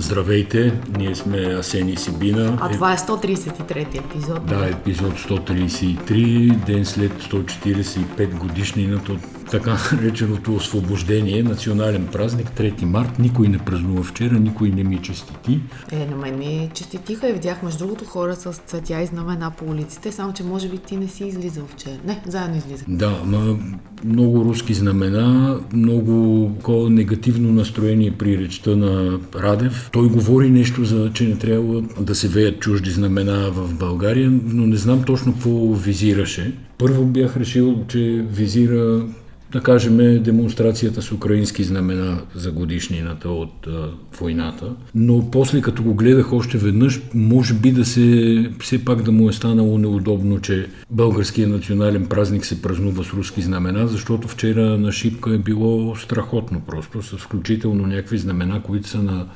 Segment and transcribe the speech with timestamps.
[0.00, 2.58] Здравейте, ние сме Асени Сибина.
[2.60, 4.46] А това е 133 епизод.
[4.46, 13.18] Да, епизод 133, ден след 145 годишнината от така нареченото освобождение, национален празник, 3 март.
[13.18, 15.60] Никой не празнува вчера, никой не ми честити.
[15.92, 19.64] Е, на мен ми честитиха и видях между другото хора с цветя и знамена по
[19.64, 21.94] улиците, само че може би ти не си излизал вчера.
[22.04, 22.84] Не, заедно излизах.
[22.88, 23.58] Да, ма
[24.04, 26.50] много руски знамена, много
[26.90, 29.90] негативно настроение при речта на Радев.
[29.92, 34.66] Той говори нещо за, че не трябва да се веят чужди знамена в България, но
[34.66, 36.54] не знам точно какво визираше.
[36.78, 37.98] Първо бях решил, че
[38.30, 39.06] визира
[39.52, 43.88] да кажем, демонстрацията с украински знамена за годишнината от а,
[44.20, 44.72] войната.
[44.94, 49.28] Но после, като го гледах още веднъж, може би да се, все пак да му
[49.28, 54.92] е станало неудобно, че българския национален празник се празнува с руски знамена, защото вчера на
[54.92, 59.26] Шипка е било страхотно просто, с включително някакви знамена, които са на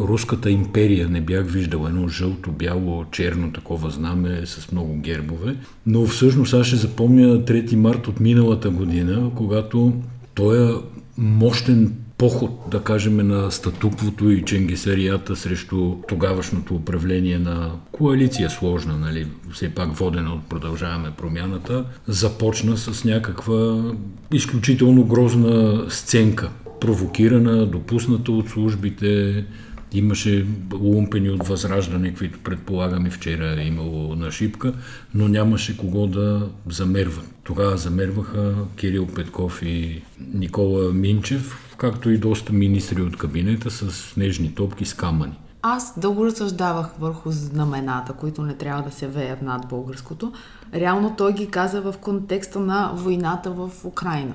[0.00, 5.56] Руската империя не бях виждал едно жълто, бяло, черно такова знаме с много гербове.
[5.86, 9.92] Но всъщност аз ще запомня 3 март от миналата година, когато
[10.34, 10.74] той е
[11.18, 19.26] мощен поход, да кажем, на статуквото и ченгесарията срещу тогавашното управление на коалиция сложна, нали,
[19.52, 23.92] все пак водена от продължаваме промяната, започна с някаква
[24.32, 29.44] изключително грозна сценка, провокирана, допусната от службите,
[29.92, 34.72] Имаше лумпени от възраждане, които предполагам и вчера е имало на шипка,
[35.14, 37.34] но нямаше кого да замерват.
[37.44, 40.02] Тогава замерваха Кирил Петков и
[40.34, 45.38] Никола Минчев, както и доста министри от кабинета с снежни топки с камъни.
[45.62, 50.32] Аз дълго разсъждавах върху знамената, които не трябва да се веят над българското.
[50.74, 54.34] Реално той ги каза в контекста на войната в Украина.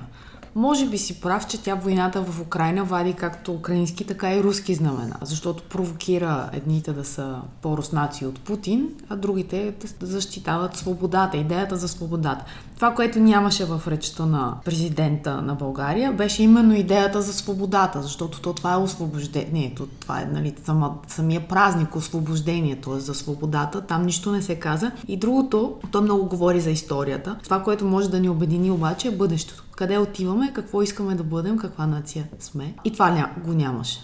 [0.56, 4.74] Може би си прав, че тя войната в Украина вади както украински, така и руски
[4.74, 11.76] знамена, защото провокира едните да са по-руснаци от Путин, а другите да защитават свободата, идеята
[11.76, 12.44] за свободата.
[12.76, 18.40] Това, което нямаше в речта на президента на България, беше именно идеята за свободата, защото
[18.40, 24.02] то това е освобождението, това е нали, сама, самия празник, освобождението е за свободата, там
[24.02, 24.90] нищо не се каза.
[25.08, 27.36] И другото, то много говори за историята.
[27.44, 31.58] Това, което може да ни обедини обаче е бъдещето къде отиваме, какво искаме да бъдем,
[31.58, 32.74] каква нация сме.
[32.84, 33.98] И това ня, го нямаше.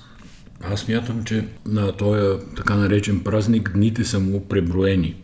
[0.65, 5.17] Аз мятам, че на този така наречен празник дните са му преброени.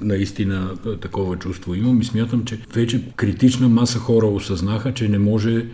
[0.00, 5.66] Наистина такова чувство имам и смятам, че вече критична маса хора осъзнаха, че не може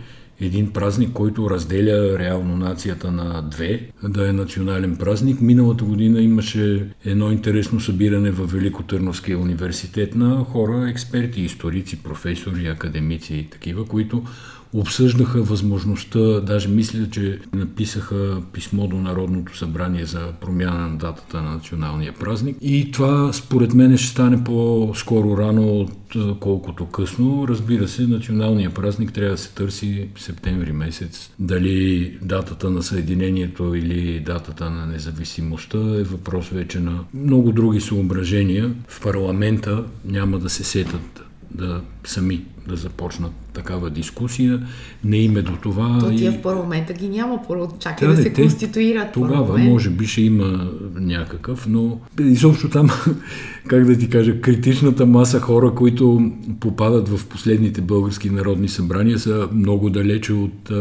[0.45, 5.41] един празник, който разделя реално нацията на две, да е национален празник.
[5.41, 13.35] Миналата година имаше едно интересно събиране в Великотърновския университет на хора, експерти, историци, професори, академици
[13.35, 14.23] и такива, които
[14.73, 21.51] обсъждаха възможността, даже мисля, че написаха писмо до Народното събрание за промяна на датата на
[21.51, 22.57] националния празник.
[22.61, 25.91] И това според мен ще стане по-скоро рано от
[26.39, 27.45] колкото късно.
[27.47, 31.31] Разбира се, националния празник трябва да се търси септември месец.
[31.39, 38.73] Дали датата на съединението или датата на независимостта е въпрос вече на много други съображения.
[38.87, 44.67] В парламента няма да се сетат да сами да започнат такава дискусия.
[45.03, 45.99] Не име до това.
[45.99, 46.37] То тия и...
[46.37, 47.39] в парламента ги няма,
[47.79, 49.11] чакай да, да се те, конституират.
[49.11, 49.69] Тогава парламент.
[49.69, 52.89] може би ще има някакъв, но изобщо там,
[53.67, 59.49] как да ти кажа, критичната маса хора, които попадат в последните български народни събрания са
[59.53, 60.71] много далече от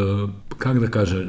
[0.63, 1.27] как да кажа,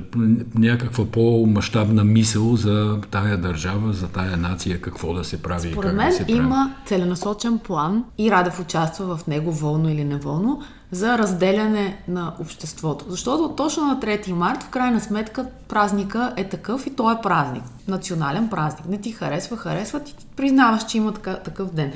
[0.55, 5.97] някаква по-масштабна мисъл за тая държава, за тая нация, какво да се прави Според как
[5.97, 6.37] мен да се прави.
[6.37, 10.61] има целенасочен план и Радев участва в него волно или неволно
[10.93, 13.05] за разделяне на обществото.
[13.07, 17.63] Защото точно на 3 март, в крайна сметка, празника е такъв и той е празник.
[17.87, 18.87] Национален празник.
[18.87, 21.93] Не ти харесва, харесва, ти признаваш, че има такъв ден.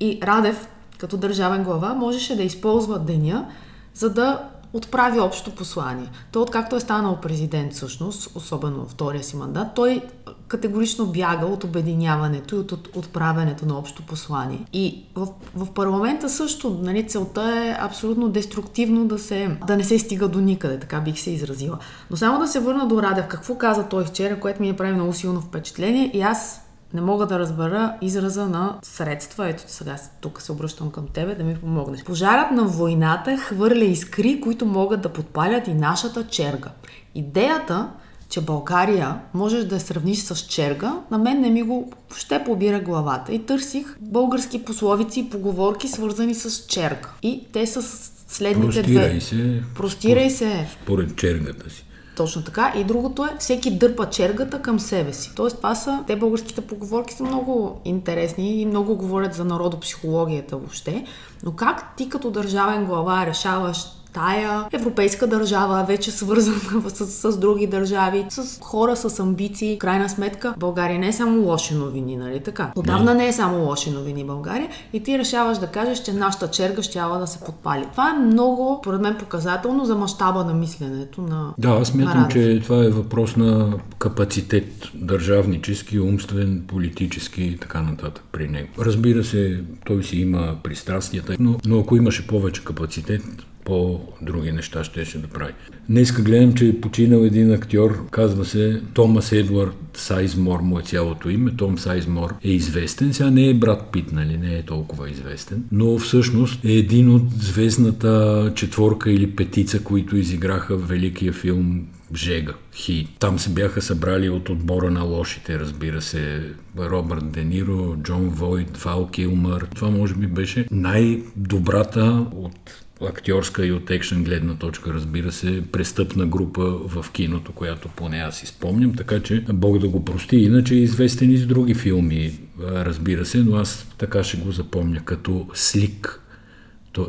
[0.00, 0.68] И Радев,
[0.98, 3.46] като държавен глава, можеше да използва деня,
[3.94, 6.10] за да отправи общо послание.
[6.32, 10.02] Той, откакто е станал президент, всъщност, особено във втория си мандат, той
[10.48, 14.66] категорично бяга от обединяването и от, от отправянето на общо послание.
[14.72, 19.98] И в, в парламента също нали, целта е абсолютно деструктивно да, се, да не се
[19.98, 21.78] стига до никъде, така бих се изразила.
[22.10, 24.92] Но само да се върна до Радев, какво каза той вчера, което ми е прави
[24.92, 26.65] много силно впечатление и аз
[26.96, 29.48] не мога да разбера израза на средства.
[29.48, 32.04] Ето сега тук се обръщам към тебе да ми помогнеш.
[32.04, 36.70] Пожарът на войната хвърля искри, които могат да подпалят и нашата черга.
[37.14, 37.88] Идеята,
[38.28, 42.80] че България можеш да я сравниш с черга, на мен не ми го ще побира
[42.80, 43.32] главата.
[43.32, 47.08] И търсих български пословици и поговорки, свързани с черга.
[47.22, 47.82] И те са
[48.28, 49.20] следните Простирай две.
[49.20, 49.62] се.
[49.74, 50.68] Простирай се.
[50.82, 51.85] Според чергата си.
[52.16, 52.72] Точно така.
[52.76, 55.32] И другото е, всеки дърпа чергата към себе си.
[55.34, 61.04] Тоест, това са, те българските поговорки са много интересни и много говорят за народопсихологията въобще.
[61.44, 63.84] Но как ти като държавен глава решаваш
[64.16, 66.58] тая европейска държава, вече свързана
[66.88, 69.78] с, с, с други държави, с хора с амбиции.
[69.78, 72.72] Крайна сметка, България не е само лоши новини, нали така?
[72.76, 76.82] Отдавна не е само лоши новини България и ти решаваш да кажеш, че нашата черга
[76.82, 77.86] щяла да се подпали.
[77.92, 82.60] Това е много, поред мен, показателно за мащаба на мисленето на Да, аз смятам, че
[82.62, 88.68] това е въпрос на капацитет, държавнически, умствен, политически и така нататък при него.
[88.78, 93.22] Разбира се, той си има пристрастията, но, но ако имаше повече капацитет,
[93.66, 95.52] по-други неща щеше да прави.
[95.88, 101.30] Днеска гледам, че е починал един актьор, казва се Томас Едвард Сайзмор, му е цялото
[101.30, 101.56] име.
[101.56, 103.14] Том Сайзмор е известен.
[103.14, 104.38] Сега не е брат Пит, нали?
[104.38, 105.64] Не е толкова известен.
[105.72, 112.54] Но всъщност е един от звездната четворка или петица, които изиграха в великия филм Жега,
[112.74, 113.08] Хи.
[113.18, 116.42] Там се бяха събрали от отбора на лошите, разбира се,
[116.78, 119.66] Робърт Дениро, Джон Войт, Вал Килмър.
[119.74, 126.26] Това може би беше най-добрата от актьорска и от екшен гледна точка, разбира се, престъпна
[126.26, 130.36] група в киното, която поне аз си спомням, така че Бог да го прости.
[130.36, 135.04] Иначе е известен и с други филми, разбира се, но аз така ще го запомня
[135.04, 136.22] като Слик.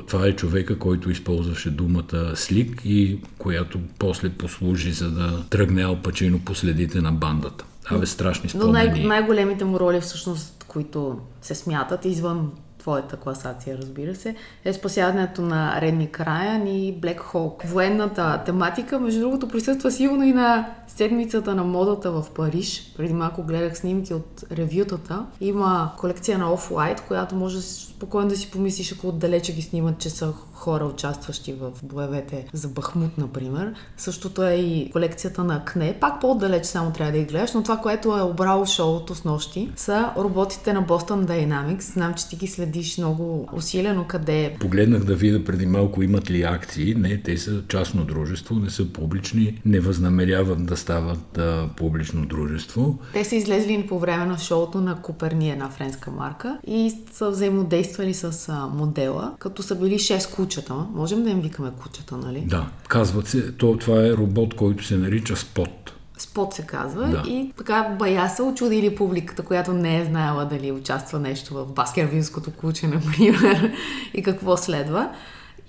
[0.07, 6.39] Това е човека, който използваше думата слик и която после послужи за да тръгне Алпачино
[6.39, 7.66] по следите на бандата.
[7.86, 8.88] Абе, страшни спомени.
[8.88, 12.51] Но най- най-големите му роли всъщност, които се смятат извън
[12.88, 14.36] твоята класация, разбира се,
[14.66, 17.63] е спасяването на Редни Краян и Блек Холк.
[17.66, 22.94] Военната тематика, между другото, присъства силно и на седмицата на модата в Париж.
[22.98, 25.25] Преди малко гледах снимки от ревютата.
[25.42, 30.10] Има колекция на Off-White, която може спокойно да си помислиш, ако отдалече ги снимат, че
[30.10, 33.74] са хора, участващи в боевете за Бахмут, например.
[33.98, 35.98] Същото е и колекцията на Кне.
[36.00, 39.72] Пак по-отдалеч само трябва да ги гледаш, но това, което е обрало шоуто с нощи,
[39.75, 41.94] са роботите на Boston Dynamics.
[41.94, 44.56] Знам, че ти ги следиш много усилено къде е.
[44.59, 46.95] Погледнах да видя преди малко имат ли акции.
[46.95, 53.00] Не, те са частно дружество, не са публични, не възнамеряват да стават а, публично дружество.
[53.13, 58.13] Те са излезли по време на шоуто на Куперни, една френска марка, и са взаимодействали
[58.13, 60.74] с а, модела, като са били 6 кучета.
[60.94, 62.44] Можем да им викаме кучета, нали?
[62.47, 65.87] Да, казват се, то, това е робот, който се нарича Спот.
[66.18, 67.24] Спот се казва да.
[67.28, 72.52] и така бая са очудили публиката, която не е знаела дали участва нещо в баскервинското
[72.52, 73.74] куче, например,
[74.14, 75.10] и какво следва.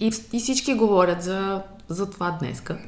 [0.01, 2.79] И, и всички говорят за, за това днеска.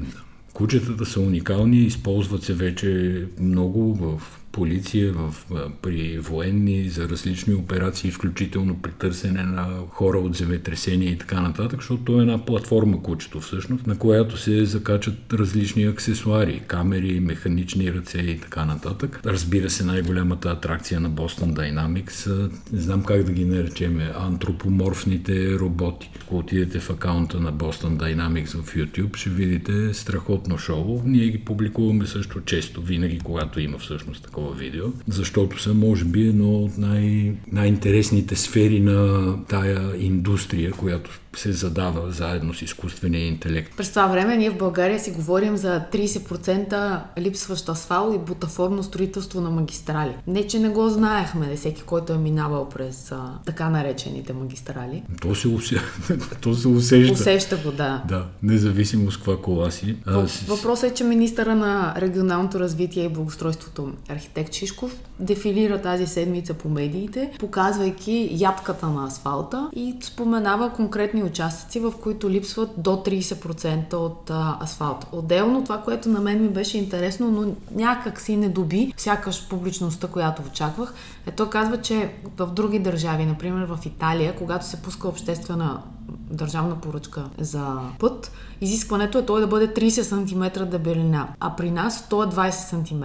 [0.52, 5.34] Кучетата са уникални, използват се вече много в полиция, в,
[5.82, 11.80] при военни, за различни операции, включително при търсене на хора от земетресения и така нататък,
[11.80, 18.18] защото е една платформа кучето всъщност, на която се закачат различни аксесуари, камери, механични ръце
[18.18, 19.20] и така нататък.
[19.26, 26.10] Разбира се, най-голямата атракция на Boston Dynamics, не знам как да ги наречем, антропоморфните роботи.
[26.22, 31.02] Ако отидете в акаунта на Boston Dynamics в YouTube, ще видите страхотно шоу.
[31.04, 36.04] Ние ги публикуваме също често, винаги когато има всъщност такова такова видео, защото са, може
[36.04, 43.26] би, едно от най- най-интересните сфери на тая индустрия, която се задава заедно с изкуствения
[43.26, 43.76] интелект.
[43.76, 49.40] През това време ние в България си говорим за 30% липсващ асфал и бутафорно строителство
[49.40, 50.16] на магистрали.
[50.26, 55.02] Не, че не го знаехме, всеки, който е минавал през а, така наречените магистрали.
[55.20, 55.76] То се, усе...
[56.40, 57.12] То се усеща.
[57.12, 58.02] Усеща го, да.
[58.08, 59.96] Да, независимо с каква кола си.
[60.06, 60.40] А, с...
[60.40, 66.68] Въпросът е, че министъра на регионалното развитие и благоустройството, архитект Шишков, дефилира тази седмица по
[66.68, 73.94] медиите, показвайки ядката на асфалта и споменава конкретни конкретни участъци, в които липсват до 30%
[73.94, 75.06] от а, асфалт.
[75.12, 80.08] Отделно това, което на мен ми беше интересно, но някак си не доби сякаш публичността,
[80.08, 80.94] която очаквах,
[81.26, 85.82] е то казва, че в други държави, например в Италия, когато се пуска обществена
[86.30, 92.08] държавна поръчка за път, изискването е той да бъде 30 см дебелина, а при нас
[92.08, 93.04] то е 20 см.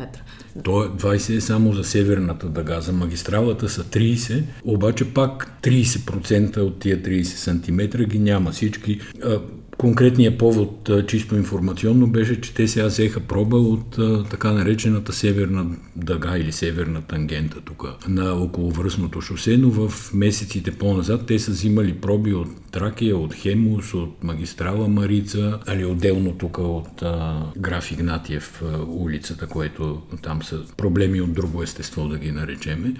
[0.63, 6.57] То е 20 е само за северната дъга, за магистралата са 30, обаче пак 30%
[6.57, 8.51] от тия 30 см ги няма.
[8.51, 8.99] Всички
[9.77, 15.65] Конкретният повод, чисто информационно, беше, че те сега взеха проба от така наречената северна
[15.95, 21.93] дъга или северна тангента тук на околовръстното шосе, но в месеците по-назад те са взимали
[21.93, 28.63] проби от Тракия, от Хемус, от магистрала Марица, али отделно тук от а, граф Игнатиев
[28.87, 32.93] улицата, което там са проблеми от друго естество да ги наречеме.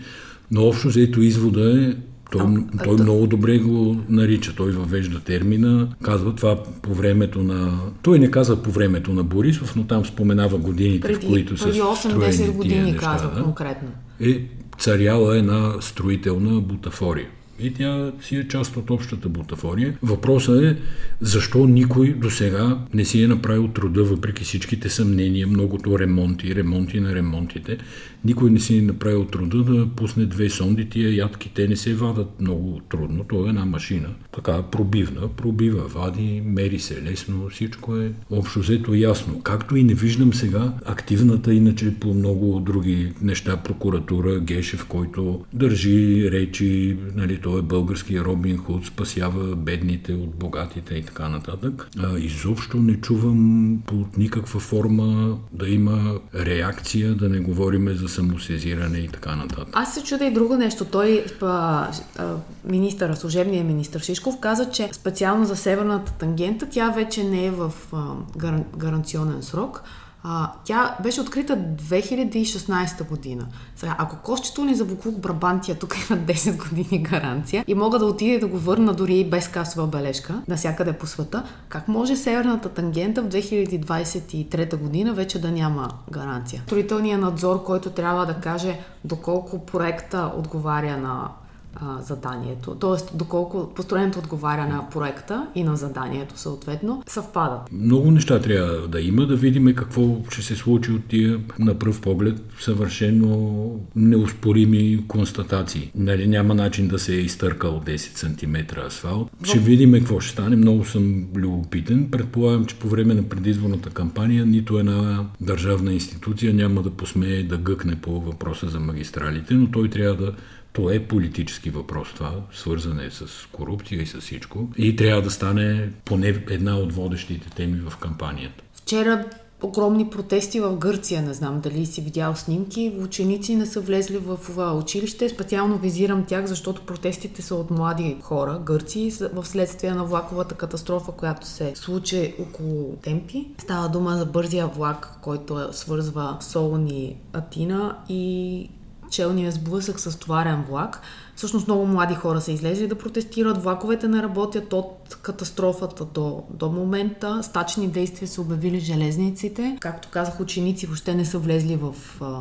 [0.52, 1.96] Но общо взето извода е
[2.32, 4.56] Той, А, той а, много добре го нарича.
[4.56, 7.80] Той въвежда термина, казва това по времето на...
[8.02, 11.64] Той не казва по времето на Борисов, но там споменава годините, преди, в които са
[11.64, 13.44] преди строени 8-10 тия години неща, казва да?
[13.44, 13.90] конкретно.
[14.22, 14.42] Е
[14.78, 17.28] царяла една строителна бутафория.
[17.60, 19.98] И тя си е част от общата бутафория.
[20.02, 20.78] Въпросът е
[21.22, 27.00] защо никой до сега не си е направил труда, въпреки всичките съмнения, многото ремонти, ремонти
[27.00, 27.78] на ремонтите.
[28.26, 31.94] Никой не си е направил труда да пусне две сонди, тия ядки, те не се
[31.94, 33.24] вадат много трудно.
[33.30, 38.94] То е една машина, така пробивна, пробива, вади, мери се лесно, всичко е общо взето
[38.94, 39.42] ясно.
[39.42, 46.32] Както и не виждам сега активната, иначе по много други неща, прокуратура, Гешев, който държи
[46.32, 51.90] речи, нали, той е български Робин Худ, спасява бедните от богатите и така нататък.
[52.00, 58.98] А, изобщо не чувам под никаква форма да има реакция, да не говориме за самосезиране
[58.98, 59.68] и така нататък.
[59.74, 60.86] Аз се чудя и друго нещо.
[60.86, 67.24] Той, а, а, министъра, служебният министър Шишков, каза, че специално за Северната тангента тя вече
[67.24, 68.04] не е в а,
[68.38, 69.84] гар, гаранционен срок.
[70.28, 73.48] А, тя беше открита 2016 година.
[73.76, 78.06] Сега, ако кошчето ни за Буклук Брабантия тук има 10 години гаранция и мога да
[78.06, 82.70] отида да го върна дори и без касова бележка, навсякъде по света, как може Северната
[82.70, 86.62] тангента в 2023 година вече да няма гаранция?
[86.66, 91.30] Строителният надзор, който трябва да каже доколко проекта отговаря на
[91.76, 93.18] а, заданието, т.е.
[93.18, 97.72] доколко построението отговаря на проекта и на заданието съответно, съвпадат.
[97.72, 102.02] Много неща трябва да има, да видим какво ще се случи от тия на пръв
[102.02, 105.92] поглед съвършено неоспорими констатации.
[105.96, 109.32] Нали, няма начин да се е изтъркал 10 см асфалт.
[109.44, 110.56] Ще видим какво ще стане.
[110.56, 112.12] Много съм любопитен.
[112.12, 117.58] Предполагам, че по време на предизборната кампания нито една държавна институция няма да посмее да
[117.58, 120.34] гъкне по въпроса за магистралите, но той трябва да
[120.76, 124.70] то е политически въпрос това, свързан е с корупция и с всичко.
[124.78, 128.64] И трябва да стане поне една от водещите теми в кампанията.
[128.74, 129.26] Вчера
[129.64, 132.94] огромни протести в Гърция, не знам дали си видял снимки.
[133.00, 134.38] Ученици не са влезли в
[134.78, 135.30] училище.
[135.30, 141.12] Специално визирам тях, защото протестите са от млади хора, гърци, в следствие на влаковата катастрофа,
[141.12, 143.48] която се случи около Темпи.
[143.58, 148.70] Става дума за бързия влак, който свързва Солон и Атина и
[149.16, 151.02] челния сблъсък с товарен влак.
[151.36, 156.70] Всъщност много млади хора са излезли да протестират, влаковете не работят от катастрофата до, до
[156.70, 157.44] момента.
[157.44, 159.78] Стачни действия са обявили железниците.
[159.80, 162.40] Както казах, ученици въобще не са влезли в а,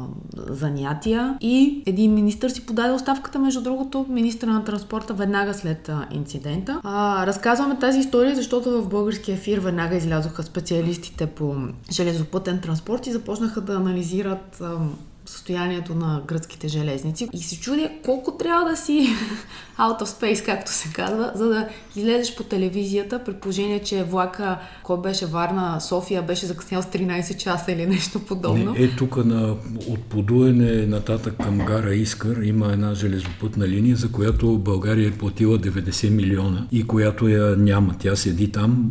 [0.50, 1.38] занятия.
[1.40, 6.80] И един министър си подаде оставката, между другото, министър на транспорта веднага след а, инцидента.
[6.84, 11.54] А, разказваме тази история, защото в българския ефир веднага излязоха специалистите по
[11.92, 14.78] железопътен транспорт и започнаха да анализират а,
[15.26, 17.28] състоянието на гръцките железници.
[17.32, 19.08] И се чудя колко трябва да си
[19.78, 24.58] out of space, както се казва, за да излезеш по телевизията, при положение, че влака,
[24.82, 28.72] кой беше Варна, София, беше закъснял с 13 часа или нещо подобно.
[28.72, 29.56] Не, е тук на,
[29.88, 35.58] от Подуене нататък към гара Искър има една железопътна линия, за която България е платила
[35.58, 37.94] 90 милиона и която я няма.
[37.98, 38.90] Тя седи там,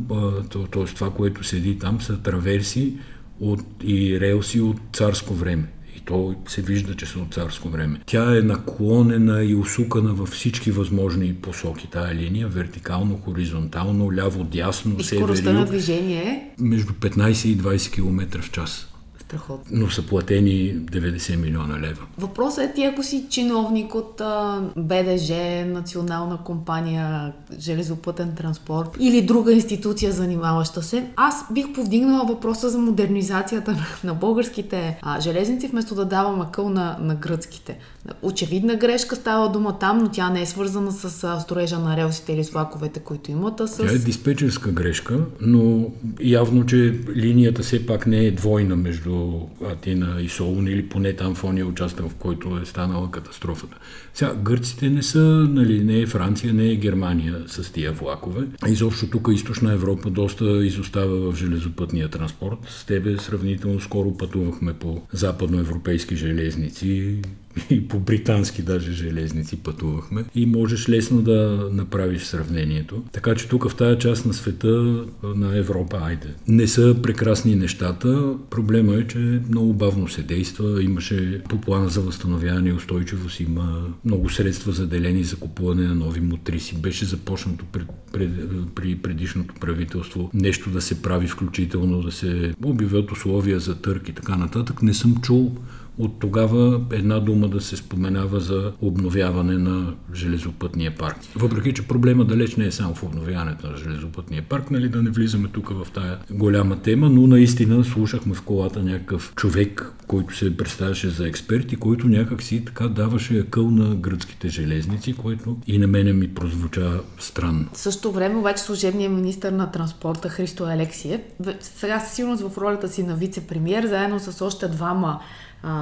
[0.51, 0.85] т.е.
[0.85, 2.93] това, което седи там са траверси
[3.39, 5.72] от, и релси от царско време
[6.05, 7.99] то се вижда, че са от царско време.
[8.05, 14.95] Тя е наклонена и усукана във всички възможни посоки, тая линия, вертикално, хоризонтално, ляво, дясно,
[14.99, 16.61] и север, скоростта на движение е?
[16.63, 18.92] Между 15 и 20 км в час.
[19.33, 19.65] Страхотно.
[19.71, 22.05] Но са платени 90 милиона лева.
[22.17, 29.53] Въпросът е ти, ако си чиновник от а, БДЖ, национална компания, железопътен транспорт или друга
[29.53, 35.95] институция, занимаваща се, аз бих повдигнала въпроса за модернизацията на, на българските а, железници, вместо
[35.95, 37.77] да давам акъл на, на гръцките.
[38.21, 42.33] Очевидна грешка става дума там, но тя не е свързана с а, строежа на релсите
[42.33, 43.77] или с влаковете, които имат, а с...
[43.77, 45.85] Тя е диспетчерска грешка, но
[46.21, 49.22] явно, че линията все пак не е двойна между
[49.65, 53.77] Атина и Солун или поне там в ония участък, в който е станала катастрофата.
[54.13, 58.47] Сега, гърците не са, нали, не е Франция, не е Германия с тия влакове.
[58.67, 62.57] Изобщо тук източна Европа доста изостава в железопътния транспорт.
[62.67, 67.21] С тебе сравнително скоро пътувахме по западноевропейски железници
[67.69, 73.03] и по британски даже железници пътувахме и можеш лесно да направиш сравнението.
[73.11, 78.33] Така че тук в тази част на света на Европа, айде, не са прекрасни нещата.
[78.49, 80.83] Проблема е, че много бавно се действа.
[80.83, 86.21] Имаше по плана за възстановяване и устойчивост, има много средства заделени за купуване на нови
[86.21, 86.75] мотриси.
[86.75, 88.31] Беше започнато пред, пред,
[88.75, 94.13] при предишното правителство нещо да се прави, включително да се обявят условия за търк и
[94.13, 94.81] така нататък.
[94.81, 95.57] Не съм чул
[95.97, 101.17] от тогава една дума да се споменава за обновяване на железопътния парк.
[101.35, 105.09] Въпреки, че проблема далеч не е само в обновяването на железопътния парк, нали, да не
[105.09, 110.57] влизаме тук в тая голяма тема, но наистина слушахме в колата някакъв човек, който се
[110.57, 115.77] представяше за експерт и който някак си така даваше къл на гръцките железници, което и
[115.77, 117.65] на мене ми прозвуча странно.
[117.73, 121.21] В същото време обаче служебният министр на транспорта Христо Алексиев,
[121.61, 125.19] сега със сигурност в ролята си на вице-премьер, заедно с още двама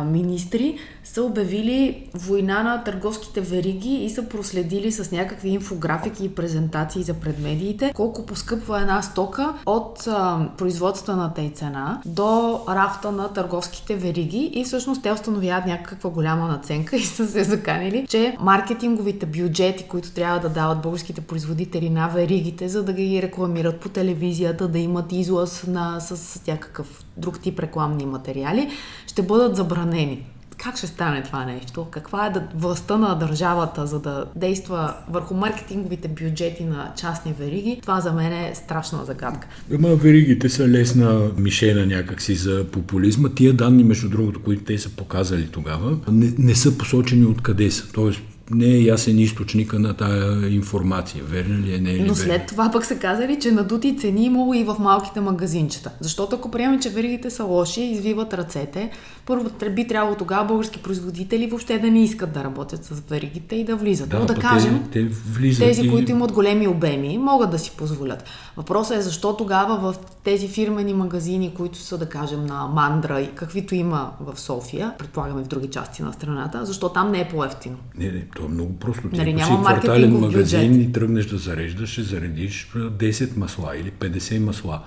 [0.05, 7.03] министри са обявили война на търговските вериги и са проследили с някакви инфографики и презентации
[7.03, 13.95] за предмедиите колко поскъпва една стока от а, производствената и цена до рафта на търговските
[13.95, 19.83] вериги и всъщност те установяват някаква голяма наценка и са се заканили, че маркетинговите бюджети,
[19.83, 24.79] които трябва да дават българските производители на веригите, за да ги рекламират по телевизията, да
[24.79, 28.69] имат излаз на, с някакъв друг тип рекламни материали,
[29.07, 30.25] ще бъдат забранени.
[30.63, 31.87] Как ще стане това нещо?
[31.91, 37.79] Каква е властта на държавата, за да действа върху маркетинговите бюджети на частни вериги?
[37.81, 39.47] Това за мен е страшна загадка.
[39.75, 43.29] Ама веригите са лесна мишена някакси за популизма.
[43.29, 47.91] Тия данни, между другото, които те са показали тогава, не, не са посочени откъде са.
[47.93, 48.21] Тоест,
[48.55, 51.23] не е ясен източника на тая информация.
[51.23, 51.77] Верно ли е?
[51.77, 52.45] Не е ли Но след верно?
[52.47, 55.91] това пък се казали, че надути цени имало и в малките магазинчета.
[55.99, 58.91] Защото ако приемем, че веригите са лоши, извиват ръцете,
[59.25, 63.63] първо би трябвало тогава български производители въобще да не искат да работят с веригите и
[63.63, 64.09] да влизат.
[64.09, 65.91] Да, Но да кажем, те, те влизат тези, и...
[65.91, 68.23] които имат големи обеми, могат да си позволят.
[68.57, 73.27] Въпросът е защо тогава в тези фирмени магазини, които са, да кажем, на Мандра и
[73.35, 77.77] каквито има в София, предполагаме в други части на страната, защо там не е по-ефтино?
[77.97, 79.09] Не, не, то е много просто.
[79.09, 80.89] Ти нали, няма квартален магазин бюджет.
[80.89, 84.83] и тръгнеш да зареждаш, ще заредиш 10 масла или 50 масла.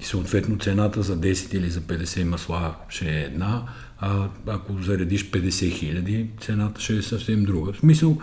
[0.00, 3.62] И съответно цената за 10 или за 50 масла ще е една,
[4.00, 7.72] а ако заредиш 50 хиляди, цената ще е съвсем друга.
[7.72, 8.18] В смисъл,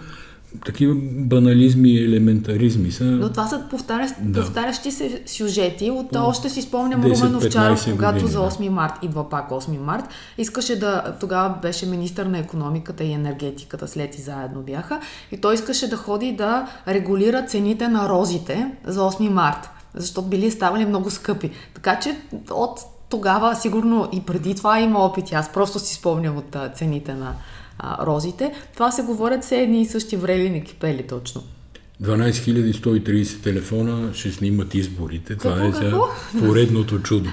[0.66, 3.04] такива банализми и елементаризми са.
[3.04, 4.42] Но това са повтарящ, да.
[4.42, 5.92] повтарящи се сюжети.
[5.92, 10.06] От още си спомням Румен Овчаров, когато години, за 8 март, идва пак 8 март,
[10.38, 15.00] искаше да, тогава беше министър на економиката и енергетиката, след и заедно бяха,
[15.32, 20.52] и той искаше да ходи да регулира цените на розите за 8 март, защото били
[20.52, 21.52] ставали много скъпи.
[21.74, 22.18] Така че
[22.52, 25.36] от тогава, сигурно и преди това има опити.
[25.36, 27.34] Аз просто си спомням от цените на
[27.80, 28.54] а, розите.
[28.74, 31.44] Това се говорят все едни и същи врели кипели точно.
[32.04, 35.38] 12 130 телефона ще снимат изборите.
[35.38, 36.08] Това какво, е какво?
[36.40, 37.30] поредното чудо.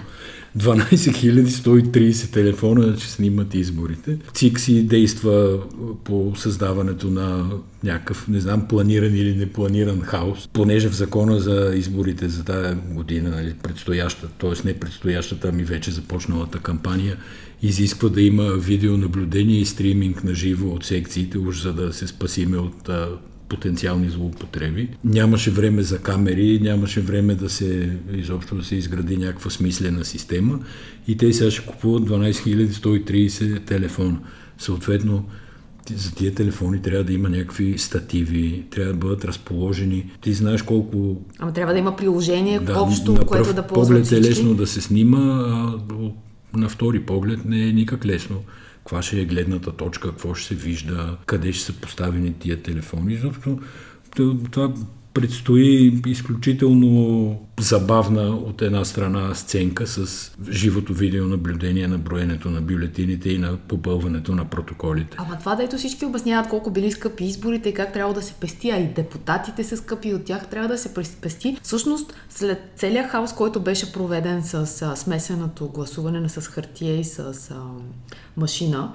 [0.58, 4.18] 12 130 телефона ще снимат изборите.
[4.32, 5.58] ЦИК си действа
[6.04, 7.50] по създаването на
[7.84, 13.30] някакъв, не знам, планиран или непланиран хаос, понеже в закона за изборите за тази година,
[13.30, 14.52] нали, предстояща, т.е.
[14.64, 17.16] не предстоящата, ами вече започналата кампания,
[17.62, 22.58] изисква да има видеонаблюдение и стриминг на живо от секциите, уж за да се спасиме
[22.58, 23.08] от а,
[23.48, 24.88] потенциални злоупотреби.
[25.04, 30.58] Нямаше време за камери, нямаше време да се изобщо да се изгради някаква смислена система
[31.08, 34.18] и те сега ще купуват 12 130 телефона.
[34.58, 35.24] Съответно,
[35.96, 40.10] за тия телефони трябва да има някакви стативи, трябва да бъдат разположени.
[40.20, 41.16] Ти знаеш колко...
[41.38, 44.80] Ама трябва да има приложение да, общо, което да ползва поглед е лесно да се
[44.80, 45.78] снима, а
[46.56, 48.44] на втори поглед не е никак лесно.
[48.78, 53.16] Каква ще е гледната точка, какво ще се вижда, къде ще са поставени тия телефони.
[53.16, 53.58] Защото
[54.50, 54.74] това
[55.20, 63.38] предстои изключително забавна от една страна сценка с живото видеонаблюдение на броенето на бюлетините и
[63.38, 65.16] на попълването на протоколите.
[65.20, 68.70] Ама това, дето всички обясняват колко били скъпи изборите и как трябва да се пести,
[68.70, 71.56] а и депутатите са скъпи от тях трябва да се пести.
[71.62, 77.50] Всъщност, след целият хаос, който беше проведен с а, смесеното гласуване с хартия и с
[77.50, 77.56] а,
[78.36, 78.92] машина,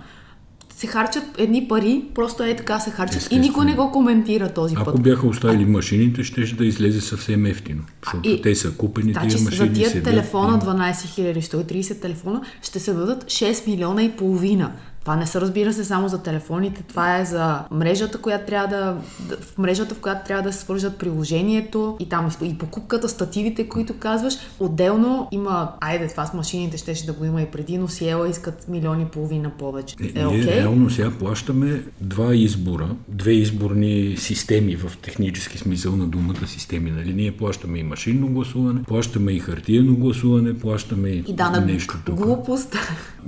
[0.84, 3.43] се харчат едни пари, просто е така се харчат Естествено.
[3.43, 4.93] и никой не го коментира този Ако път.
[4.93, 9.12] Ако бяха оставили машините, ще, ще да излезе съвсем ефтино, защото и, те са купени
[9.12, 9.76] значи, тия машини.
[9.76, 14.72] За тия телефона, 12 130 телефона, ще се дадат 6 милиона и половина.
[15.04, 18.96] Това не са, разбира се, само за телефоните, това е за мрежата, която трябва да,
[19.42, 23.94] в мрежата, в която трябва да се свържат приложението и там и покупката, стативите, които
[24.00, 24.34] казваш.
[24.60, 28.30] Отделно има, айде, това с машините ще, ще да го има и преди, но Сиела
[28.30, 29.96] искат милиони и половина повече.
[30.02, 30.56] Е, е, okay?
[30.56, 36.92] реално сега плащаме два избора, две изборни системи в технически смисъл на думата системи.
[36.92, 37.13] Нали?
[37.13, 42.16] Ние плащаме и машинно гласуване, плащаме и хартиено гласуване, плащаме и, и да, нещо тук.
[42.16, 42.76] глупост.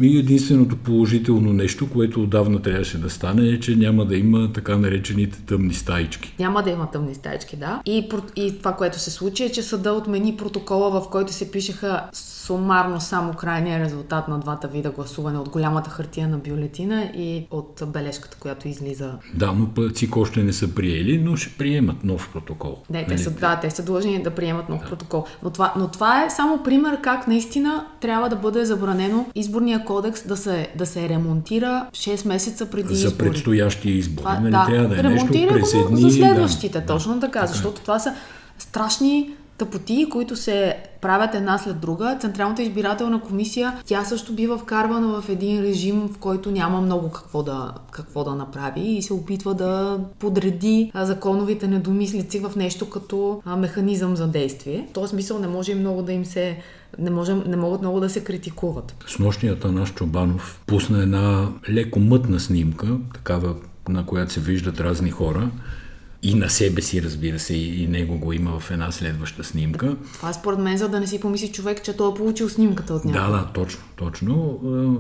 [0.02, 4.78] И единственото положително нещо, което отдавна трябваше да стане, е, че няма да има така
[4.78, 6.36] наречените тъмни стаички.
[6.40, 7.82] Няма да има тъмни стаички, да.
[7.86, 12.04] И, и това, което се случи е, че съда отмени протокола, в който се пишеха
[12.14, 17.84] сумарно само крайния резултат на двата вида гласуване от голямата хартия на бюлетина и от
[17.88, 19.14] бележката, която излиза.
[19.34, 22.78] Да, но ЦИК още не са приели, но ще приемат нов протокол.
[22.90, 23.40] Не, те са, нали?
[23.40, 24.86] да, те са длъжни да приемат нов да.
[24.86, 25.26] протокол.
[25.44, 30.28] Но това, но това е само пример как наистина трябва да бъде забранено изборния кодекс
[30.28, 33.30] да се, да се ремонтира 6 месеца преди За избори.
[33.30, 34.26] предстоящи избори.
[34.42, 36.02] Нали, да, трябва да е ремонтира нещо през едни...
[36.02, 38.14] за следващите, да, точно така, така, защото това са
[38.58, 42.18] страшни тъпоти, които се правят една след друга.
[42.22, 47.44] Централната избирателна комисия, тя също бива вкарвана в един режим, в който няма много какво
[47.44, 54.16] да, какво да направи и се опитва да подреди законовите недомислици в нещо като механизъм
[54.16, 54.88] за действие.
[54.90, 56.58] В този смисъл не може много да им се
[57.00, 59.06] не, можем, не могат много да се критикуват.
[59.08, 63.56] С нощният Анаш Чобанов пусна една леко мътна снимка, такава
[63.90, 65.50] на която се виждат разни хора
[66.26, 69.96] и на себе си, разбира се, и него го има в една следваща снимка.
[70.14, 72.94] Това е според мен, за да не си помисли човек, че той е получил снимката
[72.94, 73.22] от някой.
[73.22, 74.60] Да, да, точно, точно.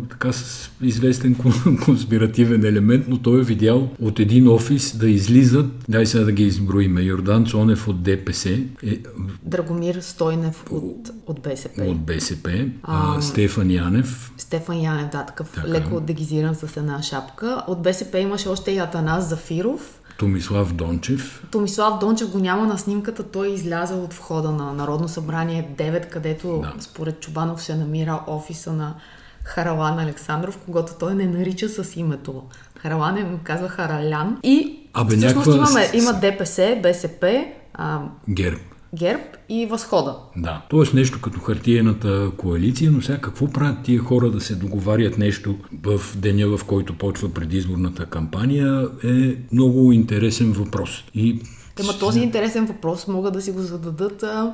[0.09, 1.35] Така с известен
[1.85, 6.43] конспиративен елемент, но той е видял от един офис да излизат, дай сега да ги
[6.43, 8.49] изброиме, Йордан Цонев от ДПС.
[8.83, 8.99] Е,
[9.43, 11.83] Драгомир Стойнев от, от БСП.
[11.83, 12.67] От БСП.
[12.83, 14.31] А, Стефан Янев.
[14.37, 15.67] Стефан Янев, да, такъв така.
[15.67, 17.63] леко дегизиран с една шапка.
[17.67, 21.43] От БСП имаше още и Атанас Зафиров Томислав Дончев.
[21.51, 23.23] Томислав Дончев го няма на снимката.
[23.23, 26.73] Той е излязъл от входа на Народно събрание 9, където да.
[26.79, 28.95] според Чубанов се намира офиса на
[29.43, 32.43] Харалан Александров, когато той не нарича с името.
[32.79, 34.37] Харалан е, казва Харалян.
[34.43, 35.55] И Абе, всъщност някаква...
[35.55, 38.01] имаме, има ДПС, БСП, а...
[38.29, 38.59] ГЕРБ.
[38.93, 40.15] ГЕРБ и възхода.
[40.37, 40.65] Да.
[40.69, 45.55] Тоест нещо като хартиената коалиция, но сега какво правят тия хора да се договарят нещо
[45.83, 51.03] в деня, в който почва предизборната кампания, е много интересен въпрос.
[51.13, 51.41] И
[51.79, 54.53] Ема този интересен въпрос могат да си го зададат а,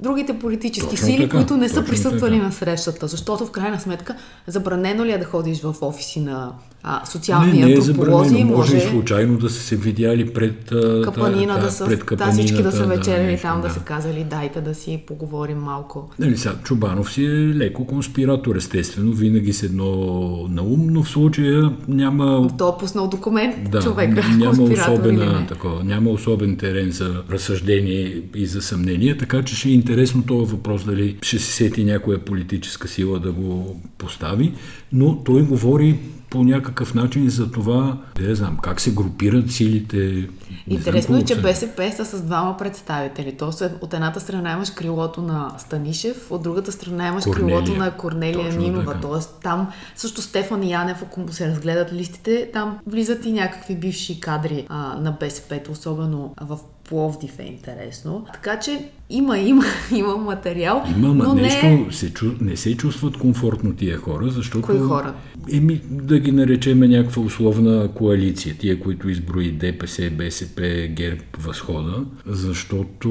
[0.00, 2.44] другите политически точно сили, така, които не са присъствали така.
[2.46, 3.08] на срещата.
[3.08, 4.16] Защото в крайна сметка
[4.46, 7.72] забранено ли е да ходиш в офиси на а, социални не, не
[8.40, 8.44] е.
[8.44, 10.72] Може и случайно да са се видяли пред
[11.04, 13.80] капанина, да, да, са, пред да, всички да са вечеряли да, там, да, да са
[13.80, 16.10] казали дайте да си поговорим малко.
[16.18, 19.86] Нали, сега, Чубанов си е леко конспиратор, естествено, винаги с едно
[20.50, 22.48] на ум, но в случая няма...
[22.58, 28.46] То е пуснал документ да, човека, няма особена, такова, няма особен терен за разсъждение и
[28.46, 32.88] за съмнение, така че ще е интересно този въпрос дали ще се сети някоя политическа
[32.88, 34.52] сила да го постави,
[34.92, 35.98] но той говори
[36.30, 40.28] по някакъв начин за това, не знам, как се групират силите.
[40.66, 43.36] Интересно е, че БСП са с двама представители.
[43.38, 47.46] Тоест, от едната страна имаш крилото на Станишев, от другата страна имаш Корнелия.
[47.46, 48.86] крилото на Корнелия Точно Нимова.
[48.86, 49.00] Така.
[49.00, 54.66] Тоест, там също Стефан Янев, ако се разгледат листите, там влизат и някакви бивши кадри
[54.68, 56.58] а, на БСП, особено в
[56.90, 58.26] Пловдив е интересно.
[58.32, 59.64] Така че има, има,
[59.96, 60.84] има материал.
[60.96, 61.92] Има, но нещо не...
[61.92, 64.66] се, не се чувстват комфортно тия хора, защото...
[64.66, 65.14] Кои хора?
[65.52, 73.08] Еми, да ги наречеме някаква условна коалиция, тия, които изброи ДПС, БСП, ГЕРБ, Възхода, защото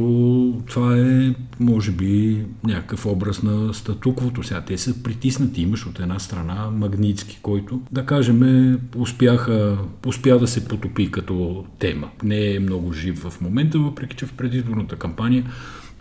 [0.67, 4.43] това е, може би, някакъв образ на статуквото.
[4.43, 5.61] Сега те са притиснати.
[5.61, 12.09] Имаш от една страна Магницки, който, да кажем, успяха, успя да се потопи като тема.
[12.23, 15.43] Не е много жив в момента, въпреки че в предизборната кампания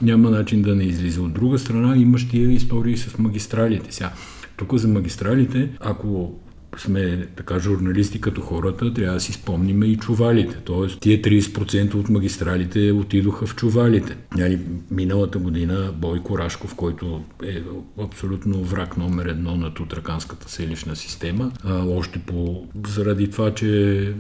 [0.03, 1.23] няма начин да не излиза.
[1.23, 3.95] От друга страна имаш тия истории с магистралите.
[3.95, 4.13] Сега,
[4.57, 6.39] тук за магистралите, ако
[6.77, 10.57] сме така журналисти като хората, трябва да си спомниме и чувалите.
[10.65, 14.17] Тоест, тия 30% от магистралите отидоха в чувалите.
[14.37, 14.59] Нали,
[14.91, 17.63] миналата година Бойко Рашков, който е
[18.03, 24.15] абсолютно враг номер едно на тутраканската селищна система, а, още по, заради това, че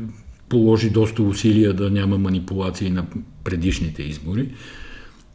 [0.48, 3.06] положи доста усилия да няма манипулации на
[3.44, 4.48] предишните избори,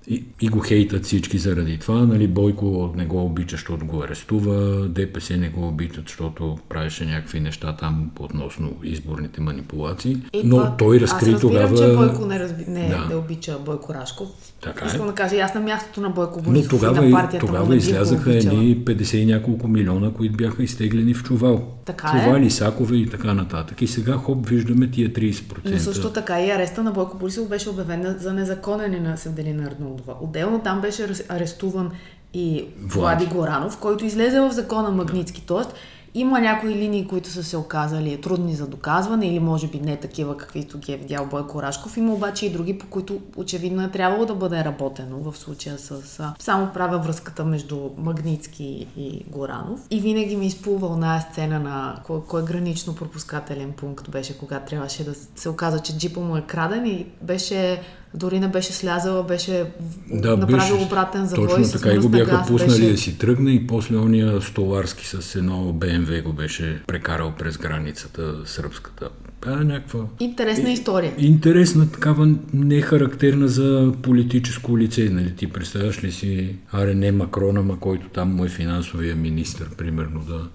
[0.07, 2.05] и, и го хейтат всички заради това.
[2.05, 7.39] Нали, Бойко не го обича, защото го арестува, ДПС не го обичат, защото правеше някакви
[7.39, 10.17] неща там относно изборните манипулации.
[10.33, 11.77] И Но това, той разкри аз разбирам, тогава...
[11.77, 12.52] че Бойко не, разби...
[12.67, 13.05] не, да.
[13.09, 14.27] не обича Бойко Рашков.
[14.61, 14.87] Така е.
[14.87, 15.09] Искам е.
[15.09, 18.37] да кажа, аз на мястото на Бойко Борисов Но тогава, и на партията тогава излязаха
[18.37, 21.63] едни 50 и няколко милиона, които бяха изтеглени в чувал.
[21.85, 22.49] Така Чували, е.
[22.49, 23.81] сакове и така нататък.
[23.81, 25.43] И сега хоп, виждаме тия 30%.
[25.65, 30.13] Но също така и ареста на Бойко Борисов беше обявен за незаконен на Севделина Арнолдова.
[30.21, 31.91] Отделно там беше арестуван
[32.33, 35.43] и Влади, Влади Горанов, който излезе в закона Магницки.
[35.47, 35.73] Тоест,
[36.15, 40.37] Има някои линии, които са се оказали трудни за доказване или може би не такива,
[40.37, 41.97] каквито ги е видял Бойко Рашков.
[41.97, 46.21] Има обаче и други, по които очевидно е трябвало да бъде работено в случая с...
[46.39, 49.87] Само правя връзката между Магницки и Горанов.
[49.91, 55.03] И винаги ми изплува оная сцена на кой, кой гранично пропускателен пункт беше, когато трябваше
[55.03, 57.81] да се оказа, че джипа му е краден и беше
[58.13, 59.65] дори не беше слязала, беше
[60.11, 62.91] да, направил беше, обратен завой Точно така и го бяха газ, пуснали беше...
[62.91, 68.33] да си тръгне и после ония столарски с едно БМВ го беше прекарал през границата
[68.45, 69.09] сръбската.
[69.47, 69.99] Е някаква...
[70.19, 71.13] Интересна история.
[71.17, 75.09] Интересна, такава не характерна за политическо лице.
[75.09, 75.35] Нали?
[75.35, 80.47] Ти представяш ли си Арене Макрона, ма който там му е финансовия министр, примерно, да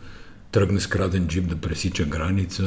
[0.53, 2.63] тръгне с краден джип да пресича граница.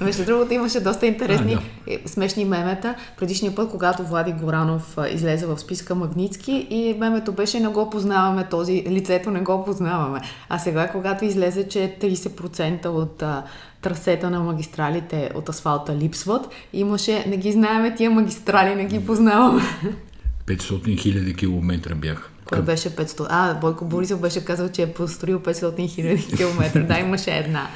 [0.00, 2.08] Между другото имаше доста интересни, а, да.
[2.08, 2.94] смешни мемета.
[3.18, 8.46] Предишния път, когато Влади Горанов излезе в списка Магницки и мемето беше не го познаваме
[8.50, 10.20] този, лицето не го познаваме.
[10.48, 13.42] А сега, когато излезе, че 30% от а,
[13.82, 19.62] трасета на магистралите от асфалта липсват, имаше, не ги знаеме тия магистрали, не ги познаваме.
[20.56, 22.28] 500 хиляди километра бяха.
[22.44, 23.26] Кой беше 500?
[23.28, 26.80] А, Бойко Борисов беше казал, че е построил 500 хиляди километра.
[26.80, 27.68] Да, имаше една.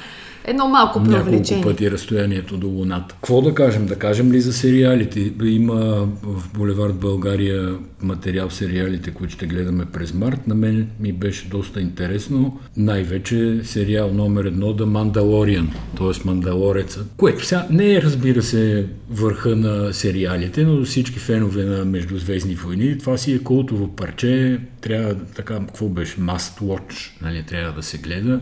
[0.47, 1.39] Едно малко преувеличение.
[1.39, 3.15] Няколко пъти разстоянието до Луната.
[3.15, 3.85] Какво да кажем?
[3.85, 5.33] Да кажем ли за сериалите?
[5.43, 10.47] Има в Булевард България материал сериалите, които ще гледаме през март.
[10.47, 12.59] На мен ми беше доста интересно.
[12.77, 15.65] Най-вече сериал номер едно The Mandalorian,
[15.97, 16.27] т.е.
[16.27, 22.55] Мандалореца, което сега не е, разбира се, върха на сериалите, но всички фенове на Междузвездни
[22.55, 27.83] войни, това си е култово парче, трябва така, какво беше, must watch, нали, трябва да
[27.83, 28.39] се гледа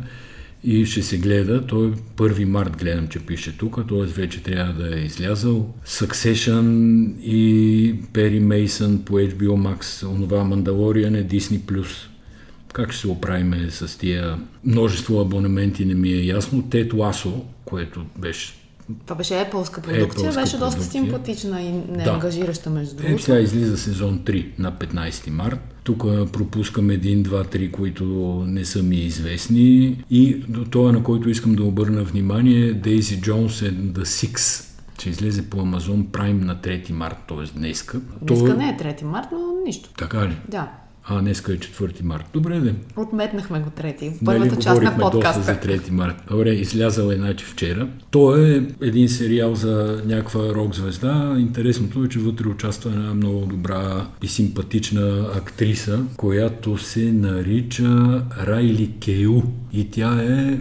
[0.64, 1.68] и ще се гледа.
[1.68, 4.04] Той 1 март гледам, че пише тук, т.е.
[4.04, 5.74] вече трябва да е излязъл.
[5.88, 11.86] Succession и Пери Мейсън по HBO Max, онова Мандалориан е Disney+.
[12.74, 16.70] Как ще се оправиме с тия множество абонементи, не ми е ясно.
[16.70, 18.54] Тет Ласо, което беше
[19.06, 21.04] това беше Apple-ска продукция, Apple-ска беше доста продукция.
[21.04, 22.76] симпатична и неангажираща да.
[22.76, 23.16] между другото.
[23.16, 25.60] Е, сега излиза сезон 3 на 15 март.
[25.84, 28.06] Тук пропускам един, два, три, които
[28.48, 30.04] не са ми известни.
[30.10, 34.64] И до това, на който искам да обърна внимание, Дейзи Джонс е The Six
[34.98, 37.60] че излезе по Амазон Prime на 3 март, т.е.
[37.60, 38.00] днеска.
[38.22, 38.58] Днеска То...
[38.58, 39.90] не е 3 март, но нищо.
[39.98, 40.38] Така ли?
[40.48, 40.72] Да.
[41.06, 42.26] А, днеска е 4 март.
[42.34, 42.74] Добре, де.
[42.96, 44.10] Отметнахме го трети.
[44.10, 45.42] В нали първата част на подкаста.
[45.42, 46.16] за 3 март.
[46.30, 47.88] Добре, излязъл е значи вчера.
[48.12, 51.36] Той е един сериал за някаква рок звезда.
[51.40, 58.92] Интересното е, че вътре участва една много добра и симпатична актриса, която се нарича Райли
[59.00, 59.42] Кейу.
[59.74, 60.60] И тя е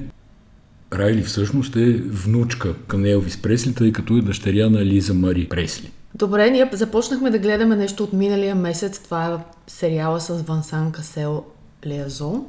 [0.92, 5.90] Райли всъщност е внучка към Елвис Пресли, тъй като е дъщеря на Лиза Мари Пресли.
[6.14, 8.98] Добре, ние започнахме да гледаме нещо от миналия месец.
[8.98, 11.44] Това е сериала с Вансан Касел
[11.86, 12.46] Лиазон.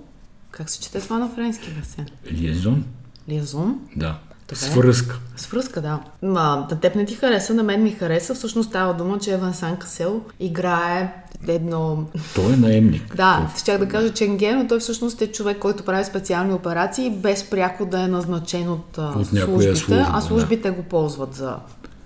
[0.52, 2.06] Как се чете това на френски, Васен?
[2.32, 2.86] Лиазон?
[3.30, 3.80] Лиазон?
[3.96, 4.20] Да.
[4.50, 4.56] Добре.
[4.56, 5.20] Свръзка.
[5.36, 6.00] Свръзка, да.
[6.22, 8.36] Ма, да теб не ти хареса, на мен ми хареса.
[8.36, 11.14] Всъщност става дума, че Вансан Касел играе
[11.48, 12.06] едно...
[12.36, 13.16] Той е наемник.
[13.16, 17.50] Да, щях да кажа Ченге, но той всъщност е човек, който прави специални операции, без
[17.50, 20.76] пряко да е назначен от, от службите, служба, а службите да.
[20.76, 21.56] го ползват за,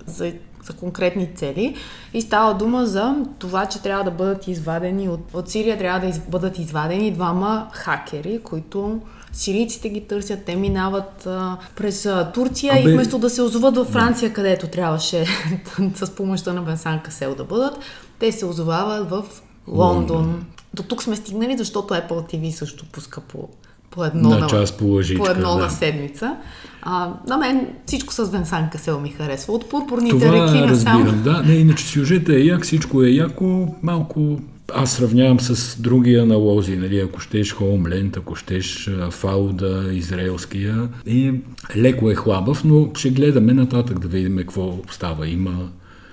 [0.05, 0.33] за
[0.67, 1.75] за конкретни цели.
[2.13, 6.07] И става дума за това, че трябва да бъдат извадени от, от Сирия, трябва да
[6.07, 9.01] из, бъдат извадени двама хакери, които
[9.31, 12.89] сирийците ги търсят, те минават а, през а, Турция Абе...
[12.89, 15.25] и вместо да се озоват във Франция, където трябваше
[15.95, 17.79] с помощта на Бенсан Касел да бъдат,
[18.19, 19.23] те се озовават в
[19.67, 20.45] Лондон.
[20.73, 23.49] До тук сме стигнали, защото Apple TV също пуска по
[23.91, 25.63] по едно на, на час по, лъжичка, по едно да.
[25.63, 26.35] на седмица.
[26.81, 29.53] А, на мен всичко с Венсан Касел ми харесва.
[29.53, 31.01] От пурпурните Това реки насам.
[31.01, 31.43] разбирам, да.
[31.43, 34.39] Не, иначе сюжета е як, всичко е яко, малко
[34.75, 40.89] аз сравнявам с други аналози, нали, ако щеш Хоумленд, ако щеш Фауда, израелския.
[41.05, 41.33] И
[41.75, 45.27] леко е хлабав, но ще гледаме нататък да видим какво става.
[45.27, 45.69] Има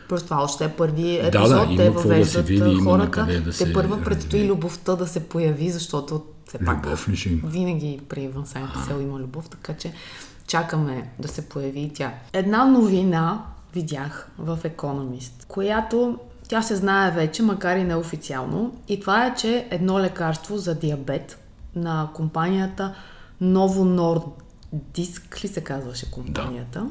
[0.08, 1.48] Просто това още е първи епизод.
[1.48, 3.40] Да, да, те въвеждат да види, хората.
[3.44, 3.64] Да се...
[3.64, 7.48] Те първа предстои любовта да се появи, защото все пак Любов ли ще има?
[7.48, 9.92] винаги при Вансайн Касел има любов, така че
[10.46, 12.14] чакаме да се появи и тя.
[12.33, 18.76] Една новина видях в Economist, която тя се знае вече, макар и неофициално.
[18.88, 21.38] И това е, че едно лекарство за диабет
[21.74, 22.94] на компанията
[23.42, 26.78] Novo Nordisk ли се казваше компанията?
[26.80, 26.88] Да.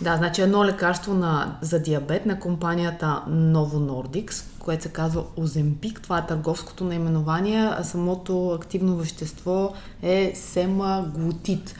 [0.00, 6.00] Да, значи едно лекарство на, за диабет на компанията Novo Nordics, което се казва Оземпик.
[6.00, 9.72] Това е търговското наименование, а самото активно вещество
[10.02, 11.74] е семаглутид.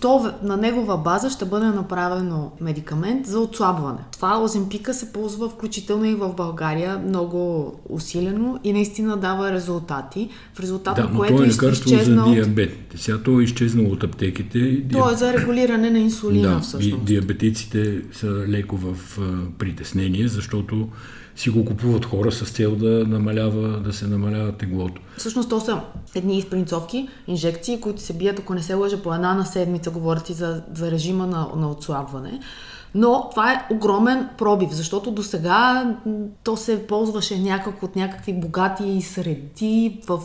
[0.00, 3.98] то на негова база ще бъде направено медикамент за отслабване.
[4.12, 10.28] Това Оземпика се ползва включително и в България много усилено и наистина дава резултати.
[10.54, 12.76] В резултат да, на което то е лекарство за диабет.
[12.96, 14.82] Сега то е изчезнало от аптеките.
[14.92, 17.04] То е за регулиране на инсулина да, всъщност.
[17.04, 19.18] Диабетиците са леко в
[19.58, 20.88] притеснение, защото
[21.36, 25.02] си го купуват хора с цел да, намалява, да се намалява теглото.
[25.16, 25.80] Всъщност то са
[26.14, 30.30] едни изпринцовки, инжекции, които се бият, ако не се лъжа, по една на седмица, говорят
[30.30, 32.40] и за, за режима на, на отслабване.
[32.94, 35.94] Но това е огромен пробив, защото до сега
[36.44, 40.20] то се ползваше някак от някакви богати среди, в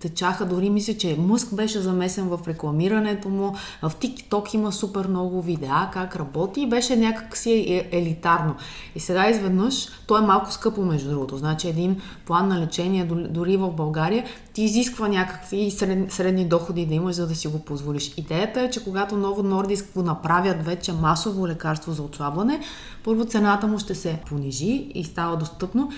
[0.00, 5.42] течаха дори мисля, че Мъск беше замесен в рекламирането му, в TikTok има супер много
[5.42, 8.54] видеа как работи и беше някак си е, елитарно.
[8.94, 13.56] И сега изведнъж, то е малко скъпо между другото, значи един план на лечение дори
[13.56, 14.24] в България
[14.60, 18.14] ти изисква някакви средни, средни доходи да имаш, за да си го позволиш.
[18.16, 22.60] Идеята е, че когато Ново Нордиск го направят вече масово лекарство за отслабване,
[23.04, 25.90] първо цената му ще се понижи и става достъпно.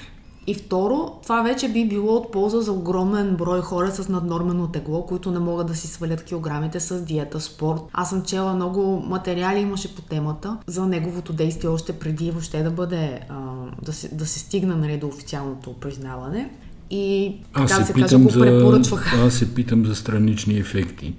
[0.47, 5.07] И второ, това вече би било от полза за огромен брой хора с наднормено тегло,
[5.07, 7.81] които не могат да си свалят килограмите с диета, спорт.
[7.93, 12.71] Аз съм чела много материали, имаше по темата за неговото действие още преди въобще да
[12.71, 13.37] бъде, а,
[13.83, 16.51] да, се, да се стигне нали, до официалното признаване.
[16.93, 19.17] И аз така се се питам каже, го за, препоръчваха.
[19.17, 21.15] Аз се питам за странични ефекти.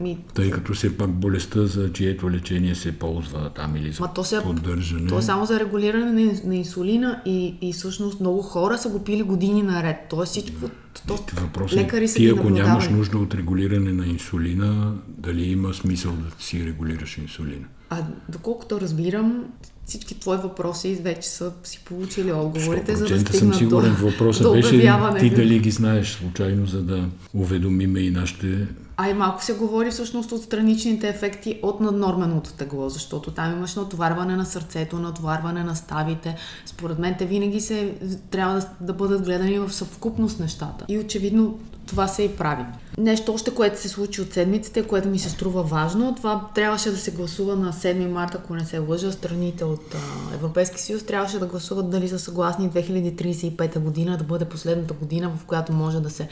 [0.00, 4.14] Ми, Тъй като все пак болестта, за чието лечение се ползва там или за Ма
[4.14, 5.08] то, се, поддържане.
[5.08, 9.04] то е само за регулиране на, на инсулина и, и всъщност много хора са го
[9.04, 9.96] пили години наред.
[10.10, 10.70] Тоест всичко,
[11.06, 15.74] то, Въпросът лекари е, са ти ако нямаш нужда от регулиране на инсулина, дали има
[15.74, 17.66] смисъл да си регулираш инсулина?
[17.90, 19.44] А доколкото разбирам,
[19.86, 23.94] всички твои въпроси вече са си получили отговорите, за да 100% съм стигнат сигурен.
[23.94, 28.66] до, Въпросът до беше ти дали ги знаеш случайно, за да уведомиме и нашите...
[28.98, 33.74] А и малко се говори всъщност от страничните ефекти от наднорменото тегло, защото там имаш
[33.74, 36.36] натоварване на сърцето, натоварване на ставите.
[36.66, 37.94] Според мен те винаги се,
[38.30, 40.84] трябва да, да бъдат гледани в съвкупност нещата.
[40.88, 42.64] И очевидно това се и прави.
[42.98, 46.96] Нещо още, което се случи от седмиците, което ми се струва важно, това трябваше да
[46.96, 51.38] се гласува на 7 марта, ако не се лъжа, страните от а, Европейски съюз трябваше
[51.38, 56.10] да гласуват дали са съгласни 2035 година да бъде последната година, в която може да
[56.10, 56.28] се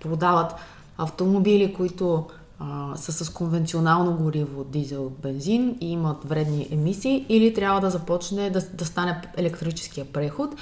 [0.00, 0.54] продават
[0.98, 2.26] автомобили, които
[2.58, 8.50] а, са с конвенционално гориво, дизел, бензин и имат вредни емисии, или трябва да започне
[8.50, 10.54] да, да стане електрическия преход.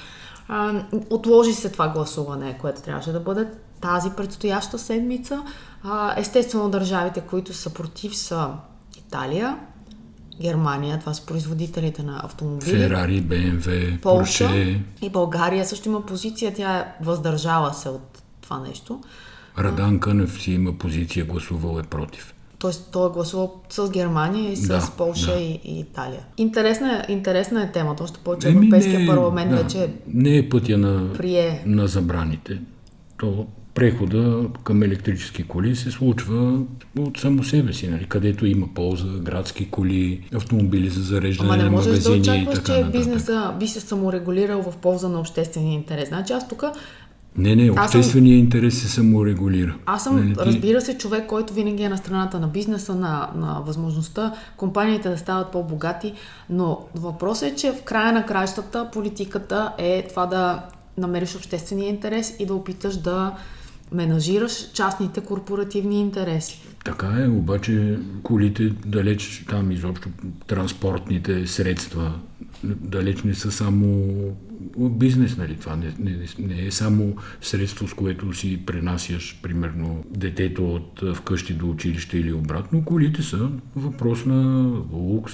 [0.48, 3.48] А, отложи се това гласуване, което трябваше да бъде
[3.80, 5.42] тази предстояща седмица.
[5.82, 8.50] А, естествено, държавите, които са против са
[8.98, 9.58] Италия,
[10.40, 12.70] Германия, това са производителите на автомобили.
[12.70, 18.58] Ферари, БМВ, Полша Порше, и България също има позиция, тя е въздържала се от това
[18.58, 19.00] нещо.
[19.58, 22.34] Радан Кънев си има позиция, гласувал е против.
[22.58, 25.40] Тоест той е гласувал с Германия и с Да, Полша да.
[25.40, 26.20] и, и Италия.
[26.36, 30.36] Интересна, е- интересна е темата, още повече Еми, Европейския не е- парламент да, вече Не
[30.36, 31.62] е пътя на, прие.
[31.66, 32.60] на забраните.
[33.16, 34.34] То прехода
[34.64, 36.60] към електрически коли се случва
[36.98, 38.04] от само себе си, нали?
[38.04, 42.54] където има полза, градски коли, автомобили за зареждане Ама не можеш да магазини и очакваш,
[42.54, 42.92] така че нататък.
[42.94, 46.08] бизнеса би се саморегулирал в полза на обществения интерес.
[46.08, 46.64] Значи аз тук
[47.36, 49.76] Не, не, Аз съм- интерес се саморегулира.
[49.86, 53.62] Аз съм, Нали, разбира се, човек, който винаги е на страната на бизнеса, на, на
[53.66, 56.12] възможността компаниите да стават по-богати,
[56.50, 60.62] но въпросът е, че в края на краищата политиката е това да
[60.98, 63.32] намериш обществения интерес и да опиташ да
[63.92, 66.62] менажираш частните корпоративни интереси.
[66.84, 70.08] Така е, обаче колите далеч там изобщо
[70.46, 72.12] транспортните средства
[72.64, 74.06] далеч не са само
[74.78, 75.56] бизнес, нали?
[75.56, 81.54] Това не, не, не е само средство, с което си пренасяш, примерно, детето от вкъщи
[81.54, 82.84] до училище или обратно.
[82.84, 85.32] Колите са въпрос на лукс,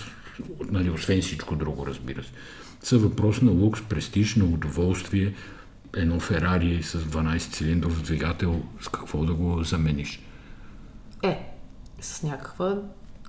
[0.70, 2.30] нали, освен всичко друго, разбира се.
[2.82, 5.34] Са въпрос на лукс, престиж, на удоволствие.
[5.96, 10.20] Едно Ферари с 12 цилиндров двигател, с какво да го замениш?
[11.22, 11.52] Е,
[12.00, 12.82] с някаква...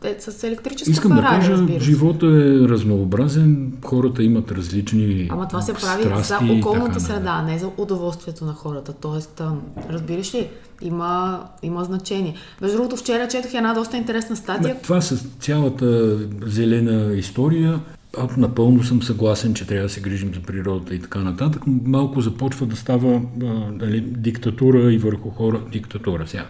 [0.04, 5.48] Е, с електрическа Искам да Ферари, кажа, разбира живота е разнообразен, хората имат различни Ама
[5.48, 8.94] това се прави страсти за околната среда, не за удоволствието на хората.
[8.94, 9.42] Тоест,
[9.90, 10.50] разбираш ли,
[10.82, 12.36] има, има значение.
[12.62, 14.74] Между другото, вчера четох една доста интересна статия.
[14.74, 17.80] Ма, Това с цялата зелена история,
[18.18, 21.62] аз напълно съм съгласен, че трябва да се грижим за природата и така нататък.
[21.68, 25.62] но Малко започва да става а, нали, диктатура и върху хора.
[25.72, 26.46] Диктатура сега.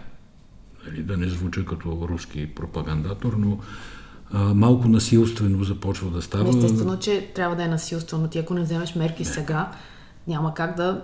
[0.86, 3.58] Нали, да не звуча като руски пропагандатор, но
[4.32, 6.48] а, малко насилствено започва да става.
[6.48, 8.28] Естествено, че трябва да е насилствено.
[8.28, 9.70] Ти ако не вземеш мерки сега,
[10.26, 11.02] няма как да,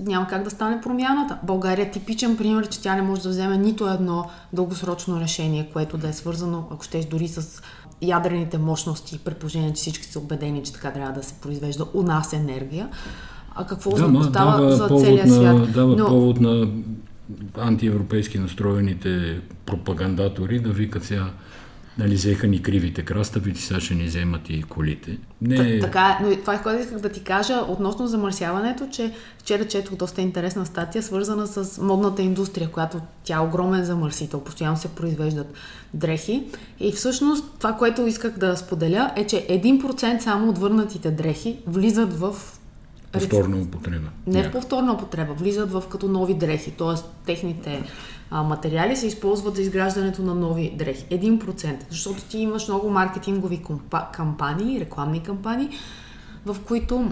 [0.00, 1.38] няма как да стане промяната.
[1.42, 5.98] България е типичен пример, че тя не може да вземе нито едно дългосрочно решение, което
[5.98, 7.62] да е свързано, ако щеш, дори с
[8.02, 12.02] ядрените мощности, при положение, че всички са убедени, че така трябва да се произвежда у
[12.02, 12.88] нас енергия.
[13.54, 15.72] А какво да, става за целия свят?
[15.72, 16.06] Дава Но...
[16.06, 16.68] повод на
[17.58, 21.30] антиевропейски настроените пропагандатори да викат сега
[21.98, 25.18] нали, взеха ни кривите краставици, сега ще ни вземат и колите.
[25.42, 25.78] Не...
[25.78, 30.20] така, но това е което исках да ти кажа относно замърсяването, че вчера четох доста
[30.20, 35.54] интересна статия, свързана с модната индустрия, която тя е огромен замърсител, постоянно се произвеждат
[35.94, 36.42] дрехи.
[36.80, 42.12] И всъщност това, което исках да споделя е, че 1% само от върнатите дрехи влизат
[42.12, 42.34] в
[43.20, 44.08] Повторна употреба.
[44.26, 47.24] Не в повторна употреба, влизат в като нови дрехи, т.е.
[47.26, 47.82] техните
[48.30, 51.04] а, материали се използват за изграждането на нови дрехи.
[51.04, 51.76] 1%.
[51.90, 53.62] Защото ти имаш много маркетингови
[54.12, 55.68] кампании, рекламни кампании,
[56.46, 57.10] в които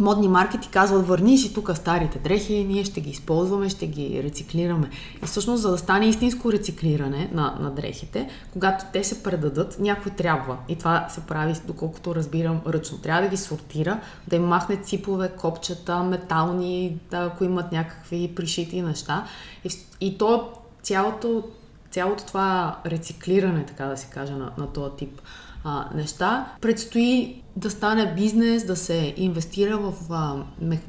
[0.00, 4.22] модни марки ти казват, върни си тук старите дрехи, ние ще ги използваме, ще ги
[4.22, 4.90] рециклираме.
[5.22, 10.12] И всъщност, за да стане истинско рециклиране на, на дрехите, когато те се предадат, някой
[10.12, 10.56] трябва.
[10.68, 12.98] И това се прави, доколкото разбирам, ръчно.
[12.98, 18.82] Трябва да ги сортира, да им махне ципове, копчета, метални, да, ако имат някакви пришити
[18.82, 19.26] неща.
[19.64, 19.70] И,
[20.00, 20.48] и то
[20.82, 21.44] цялото,
[21.90, 25.20] цялото това рециклиране, така да се каже, на, на този тип
[25.64, 26.46] а, неща.
[26.60, 30.36] Предстои да стане бизнес, да се инвестира в а,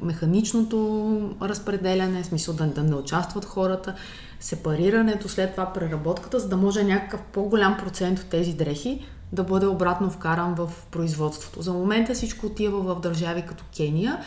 [0.02, 3.94] механичното разпределяне, в смисъл да, да не участват хората,
[4.40, 9.66] сепарирането, след това преработката, за да може някакъв по-голям процент от тези дрехи да бъде
[9.66, 11.62] обратно вкаран в производството.
[11.62, 14.18] За момента всичко отива в държави като Кения,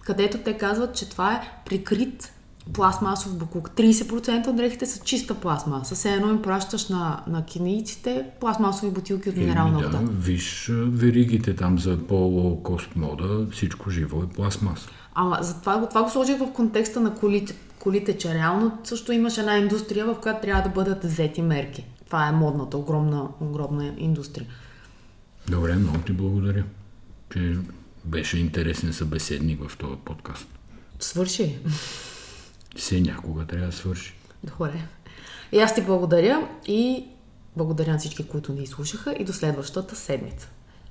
[0.00, 2.33] където те казват, че това е прикрит
[2.72, 3.68] пластмасов буклук.
[3.68, 5.94] 30% от дрехите са чиста пластмаса.
[5.94, 9.98] Все едно им пращаш на, на кинийците пластмасови бутилки от минерална вода.
[9.98, 14.88] Да, виж веригите там за по-кост мода, всичко живо е пластмаса.
[15.14, 19.38] Ама за това, това го сложих в контекста на колите, колите, че реално също имаш
[19.38, 21.84] една индустрия, в която трябва да бъдат взети мерки.
[22.06, 24.46] Това е модната, огромна, огромна индустрия.
[25.48, 26.64] Добре, много ти благодаря,
[27.32, 27.56] че
[28.04, 30.46] беше интересен събеседник в този подкаст.
[31.00, 31.58] Свърши.
[32.74, 34.14] Все някога трябва да свърши.
[34.44, 34.88] Добре.
[35.52, 37.04] И аз ти благодаря и
[37.56, 40.48] благодаря на всички, които ни слушаха и до следващата седмица.